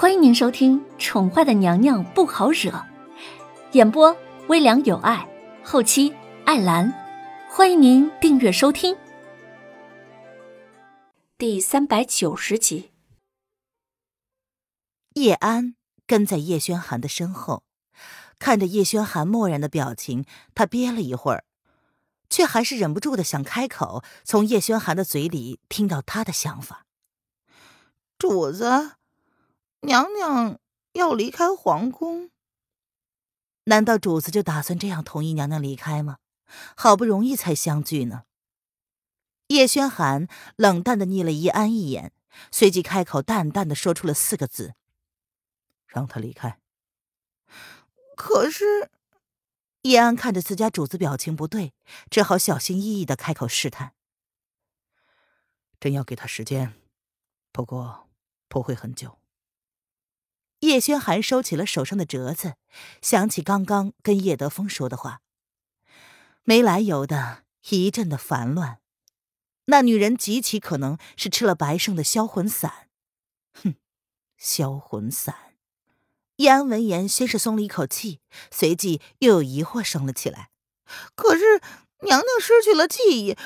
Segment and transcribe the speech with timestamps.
[0.00, 2.70] 欢迎您收听《宠坏的娘娘不好惹》，
[3.72, 5.28] 演播微凉有爱，
[5.64, 6.14] 后期
[6.44, 6.94] 艾兰。
[7.50, 8.96] 欢迎您订阅收听。
[11.36, 12.92] 第三百九十集，
[15.14, 15.74] 叶安
[16.06, 17.64] 跟在叶轩寒的身后，
[18.38, 20.24] 看着叶轩寒漠然的表情，
[20.54, 21.42] 他憋了一会儿，
[22.30, 26.86] 却还是忍不住的想开口，从叶轩寒的嘴里听到他的想法。
[28.16, 28.97] 主子。
[29.80, 30.58] 娘娘
[30.92, 32.30] 要离开皇宫，
[33.64, 36.18] 难道主子就打算这样同意娘娘离开吗？
[36.76, 38.24] 好不容易才相聚呢。
[39.48, 42.12] 叶轩寒冷淡的睨了叶安一眼，
[42.50, 44.74] 随即开口淡淡的说出了四个字
[45.86, 46.58] ：“让他离开。”
[48.16, 48.90] 可是，
[49.82, 51.72] 叶安看着自家主子表情不对，
[52.10, 53.94] 只好小心翼翼的开口试探
[55.78, 56.74] ：“朕要给他时间，
[57.52, 58.08] 不过
[58.48, 59.17] 不会很久。”
[60.60, 62.54] 叶轩寒收起了手上的折子，
[63.00, 65.20] 想起刚刚跟叶德风说的话，
[66.42, 68.80] 没来由的一阵的烦乱。
[69.66, 72.88] 那女人极其可能是吃了白胜的销魂散。
[73.62, 73.74] 哼，
[74.36, 75.36] 销魂散。
[76.36, 80.50] 叶安闻言，先是松了一口气，随即又有疑惑升了起来。
[81.14, 81.60] 可是
[82.02, 83.36] 娘娘失去了记忆，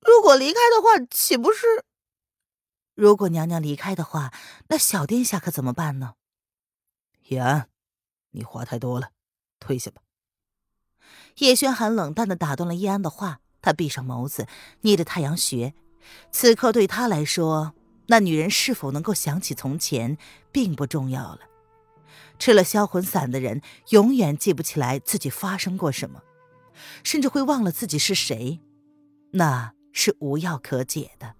[0.00, 1.84] 如果离开的话，岂不是？
[2.94, 4.32] 如果娘娘离开的话，
[4.68, 6.14] 那小殿下可怎么办呢？
[7.28, 7.68] 叶安，
[8.30, 9.10] 你话太多了，
[9.60, 10.02] 退下吧。
[11.38, 14.46] 叶轩寒冷淡的打断了叶安的话，他闭上眸子，
[14.82, 15.74] 捏着太阳穴。
[16.30, 17.74] 此刻对他来说，
[18.08, 20.18] 那女人是否能够想起从前，
[20.50, 21.40] 并不重要了。
[22.38, 26.22] 吃了销魂散的人，永远记不起来自己发生过什么，
[27.04, 28.60] 甚至会忘了自己是谁，
[29.32, 31.36] 那是无药可解的。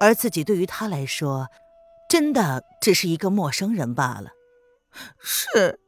[0.00, 1.48] 而自己对于他来说，
[2.08, 4.30] 真的只是一个陌生人罢了。
[5.18, 5.78] 是，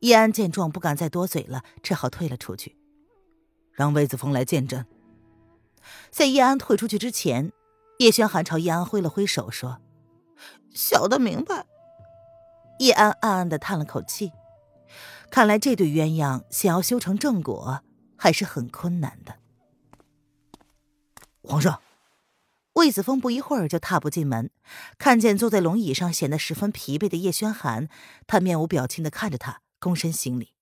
[0.00, 2.76] 叶安见状不敢再多嘴了，只好退了出去，
[3.72, 4.86] 让魏子峰来见朕。
[6.10, 7.52] 在叶安退出去之前，
[7.98, 9.80] 叶轩寒朝叶安挥了挥手，说
[10.72, 11.66] ：“小的明白。”
[12.78, 14.30] 叶安暗暗的叹了口气，
[15.28, 17.82] 看来这对鸳鸯想要修成正果
[18.16, 19.34] 还是很困难的。
[21.42, 21.82] 皇上。
[22.78, 24.52] 魏子峰不一会儿就踏步进门，
[24.98, 27.88] 看见坐在龙椅上显得十分疲惫的叶轩寒，
[28.28, 30.54] 他面无表情的看着他，躬身行礼。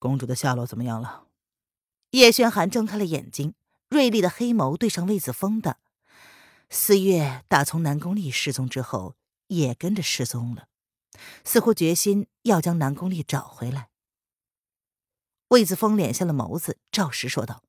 [0.00, 1.28] 公主的下落怎么样了？
[2.10, 3.54] 叶轩寒睁开了眼睛，
[3.88, 5.76] 锐利的黑眸对上魏子峰的。
[6.68, 9.14] 四月打从南宫丽失踪之后，
[9.46, 10.66] 也跟着失踪了，
[11.44, 13.90] 似乎决心要将南宫丽找回来。
[15.50, 17.62] 魏子峰敛下了眸子，照实说道：“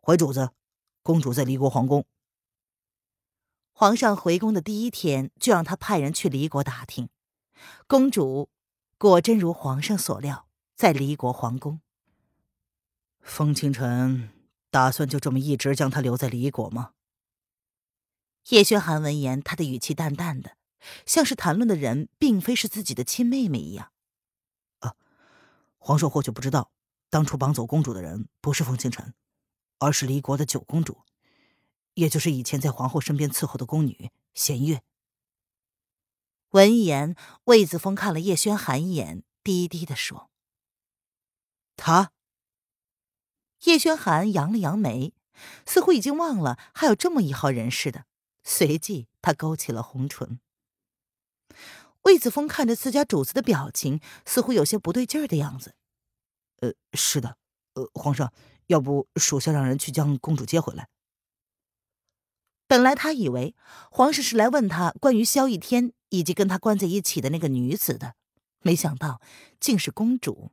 [0.00, 0.50] 回主子。”
[1.06, 2.04] 公主在离国皇宫。
[3.70, 7.08] 皇上回宫的第一天，就让他派人去离国打听。
[7.86, 8.48] 公主
[8.98, 11.80] 果真如皇上所料，在离国皇宫。
[13.20, 14.30] 风清晨
[14.68, 16.90] 打算就这么一直将她留在离国吗？
[18.48, 20.56] 叶轩寒闻言，他的语气淡淡的，
[21.04, 23.92] 像是谈论的人并非是自己的亲妹妹一样。
[24.80, 24.96] 啊，
[25.78, 26.72] 皇上或许不知道，
[27.08, 29.14] 当初绑走公主的人不是风清晨。
[29.78, 31.02] 而是离国的九公主，
[31.94, 34.82] 也就是以前在皇后身边伺候的宫女弦月。
[36.50, 37.14] 闻言，
[37.44, 40.30] 魏子峰看了叶轩寒一眼，低低的说
[41.76, 42.12] ：“他。”
[43.64, 45.12] 叶轩寒扬了扬眉，
[45.66, 48.06] 似乎已经忘了还有这么一号人似的。
[48.44, 50.40] 随即，他勾起了红唇。
[52.02, 55.74] 魏子峰看着自家主子的表情，似乎有些不对劲儿的样子。
[56.62, 57.36] “呃，是的，
[57.74, 58.32] 呃，皇上。”
[58.66, 60.88] 要不，属下让人去将公主接回来。
[62.68, 63.54] 本来他以为
[63.90, 68.14] 皇上是来问他关于萧逸天以及跟他关在一起的那个女子的，
[68.60, 69.20] 没想到
[69.60, 70.50] 竟是公主。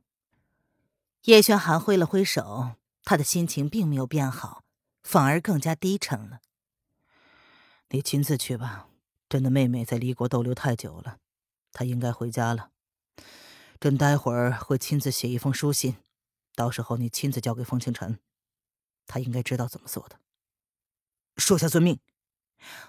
[1.24, 4.62] 叶轩寒挥了挥手，他的心情并没有变好，
[5.02, 6.40] 反而更加低沉了。
[7.88, 8.88] 你亲自去吧，
[9.28, 11.18] 朕的妹妹在离国逗留太久了，
[11.72, 12.70] 她应该回家了。
[13.80, 15.96] 朕待会儿会亲自写一封书信。
[16.54, 18.20] 到时候你亲自交给风清晨，
[19.06, 20.20] 他应该知道怎么做的。
[21.36, 22.00] 属下遵命。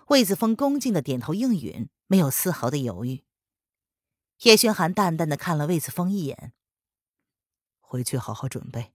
[0.08, 3.24] 魏子峰恭敬的点头应允，没有丝毫的犹豫。
[4.44, 6.54] 叶轩寒淡淡的看了魏子峰一眼，
[7.82, 8.94] 回去好好准备。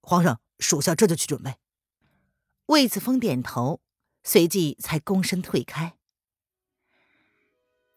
[0.00, 1.56] 皇上，属下这就去准备。
[2.66, 3.80] 魏子峰点头，
[4.22, 5.96] 随即才躬身退开。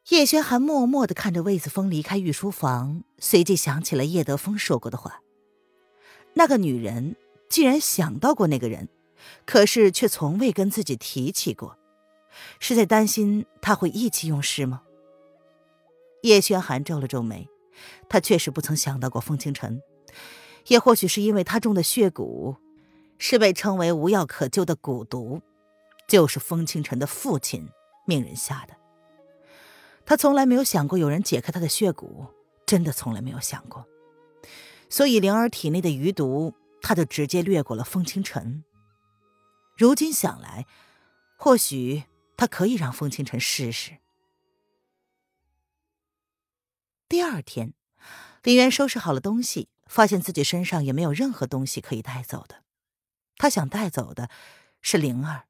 [0.10, 5.22] 叶轩寒默默的看着魏子峰离开御书房，随即想起了叶德风说过的话。
[6.38, 7.16] 那个女人
[7.50, 8.88] 既然想到过那个人，
[9.48, 11.78] 可是却从未跟自己提起过。
[12.60, 14.84] 是在担心他会意气用事吗？
[16.22, 17.50] 叶轩寒皱了皱眉，
[18.08, 19.82] 他确实不曾想到过风清晨，
[20.68, 22.58] 也或许是因为他中的血蛊
[23.18, 25.42] 是被称为无药可救的蛊毒，
[26.08, 27.68] 就是风清晨的父亲
[28.06, 28.76] 命人下的。
[30.06, 32.28] 他从来没有想过有人解开他的血蛊，
[32.68, 33.84] 真的从来没有想过。
[34.90, 38.64] 所以灵儿体内的余毒，他就直接略过了风清晨。
[39.76, 40.66] 如今想来，
[41.38, 42.04] 或许
[42.36, 43.98] 他可以让风清晨试试。
[47.10, 47.74] 第二天，
[48.44, 52.64] 林渊收拾好了东西，发现自己身上也没有任何东西可以带走的。
[53.38, 54.30] 他想带走的
[54.82, 55.44] 是灵儿，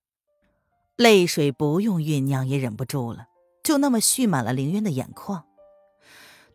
[0.96, 3.28] 泪水不用酝酿也忍不住了。
[3.64, 5.46] 就那么蓄满了林渊的眼眶。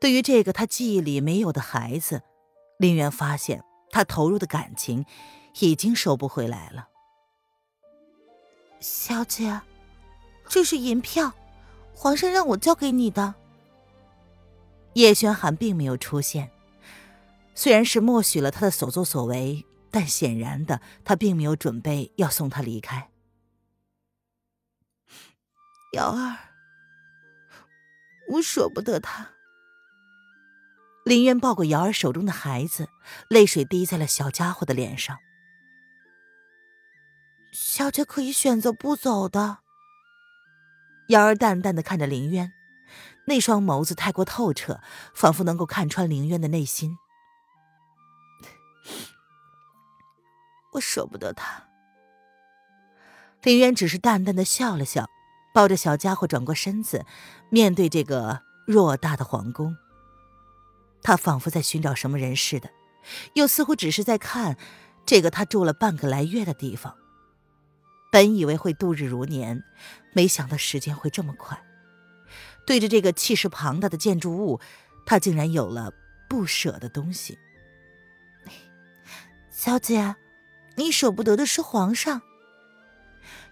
[0.00, 2.22] 对于这个他记忆里没有的孩子，
[2.82, 3.62] 林媛发现
[3.92, 5.06] 他投入的感情
[5.60, 6.88] 已经收不回来了。
[8.80, 9.60] 小姐，
[10.48, 11.32] 这是银票，
[11.94, 13.36] 皇上让我交给你的。
[14.94, 16.50] 叶轩寒并没有出现，
[17.54, 23.10] 虽然是默许了他的所作所为，但显然的，他并没有准备要送他离开。
[25.92, 26.36] 瑶儿。
[28.32, 29.30] 我舍不得他。
[31.12, 32.88] 林渊抱过瑶儿手中的孩子，
[33.28, 35.18] 泪水滴在了小家伙的脸上。
[37.52, 39.58] 小姐可以选择不走的。
[41.08, 42.54] 瑶儿淡淡的看着林渊，
[43.26, 44.80] 那双眸子太过透彻，
[45.12, 46.96] 仿佛能够看穿林渊的内心。
[50.72, 51.64] 我舍不得他。
[53.42, 55.10] 林渊只是淡淡的笑了笑。
[55.52, 57.04] 抱着小家伙转过身子，
[57.50, 59.76] 面对这个偌大的皇宫，
[61.02, 62.70] 他仿佛在寻找什么人似的，
[63.34, 64.56] 又似乎只是在看
[65.04, 66.96] 这个他住了半个来月的地方。
[68.10, 69.64] 本以为会度日如年，
[70.12, 71.62] 没想到时间会这么快。
[72.66, 74.60] 对着这个气势庞大的建筑物，
[75.04, 75.92] 他竟然有了
[76.28, 77.38] 不舍的东西。
[79.50, 80.16] 小姐，
[80.76, 82.22] 你舍不得的是皇上。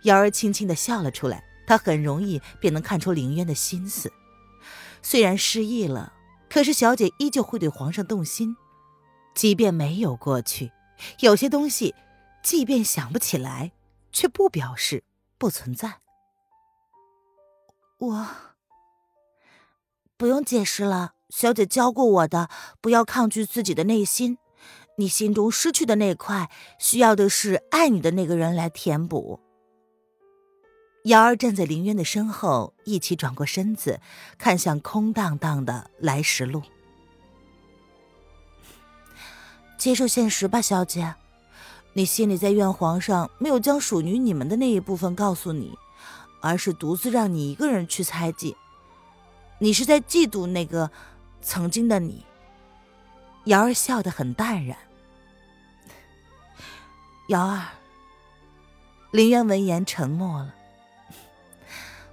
[0.02, 1.44] 瑶儿轻轻的笑了出来。
[1.66, 4.12] 她很容易便能看出凌渊的心思，
[5.02, 6.12] 虽然失忆了，
[6.50, 8.56] 可是小姐依旧会对皇上动心。
[9.34, 10.72] 即便没有过去，
[11.20, 11.94] 有些东西，
[12.42, 13.72] 即便想不起来，
[14.10, 15.04] 却不表示
[15.38, 16.00] 不存在。
[17.98, 18.26] 我
[20.16, 22.50] 不用解释了，小姐教过我的，
[22.80, 24.38] 不要抗拒自己的内心。
[24.96, 29.40] 你心中失去的那块，需要的是爱你的那个人来填补。
[31.04, 34.00] 瑶儿站在林渊的身后，一起转过身子，
[34.36, 36.62] 看向空荡荡的来时路。
[39.78, 41.14] 接受现实吧，小姐。
[41.94, 45.74] 你心里在怨皇上没有将属于你们的那一部分告诉你，
[46.42, 48.54] 而是独自让你一个人去猜忌。
[49.58, 50.90] 你是在嫉妒那个
[51.40, 52.24] 曾经的你。
[53.44, 54.76] 瑶儿笑得很淡然。
[57.28, 57.68] 瑶儿，
[59.10, 60.54] 林渊闻言沉默了。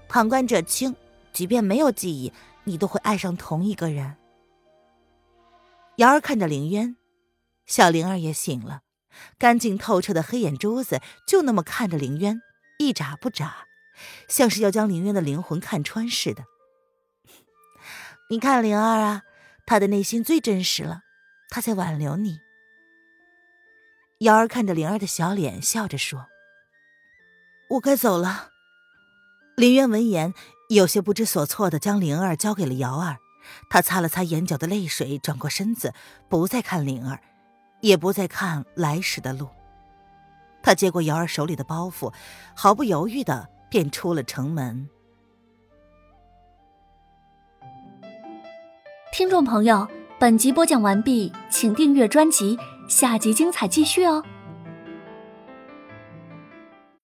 [0.10, 0.96] 旁观者清，
[1.34, 2.32] 即便没有记忆，
[2.64, 4.16] 你都会爱上同一个人。
[5.98, 6.96] 瑶儿看着凌渊，
[7.66, 8.82] 小灵儿也醒了，
[9.38, 12.42] 干净透彻的黑眼珠子就那么看着凌渊，
[12.80, 13.66] 一眨不眨，
[14.28, 16.46] 像是要将凌渊的灵魂看穿似的。
[18.30, 19.24] 你看灵儿啊，
[19.66, 21.02] 她的内心最真实了，
[21.50, 22.40] 她在挽留你。
[24.20, 26.28] 瑶儿看着灵儿的小脸，笑着说
[27.72, 28.52] ：“我该走了。”
[29.58, 30.36] 林渊闻言，
[30.70, 33.18] 有些不知所措的将灵儿交给了瑶儿。
[33.72, 35.96] 他擦了擦眼角的泪水，转过身子，
[36.30, 37.20] 不再看灵儿，
[37.82, 39.50] 也不再看来时的路。
[40.62, 42.14] 他接过瑶儿手里的包袱，
[42.56, 44.88] 毫不犹豫的便出了城门。
[49.12, 49.88] 听众朋友，
[50.20, 54.24] 本集播讲完毕，请订阅专辑，下集精彩继续哦。